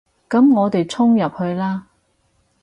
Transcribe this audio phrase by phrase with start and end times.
[0.27, 1.85] 噉我哋衝入去啦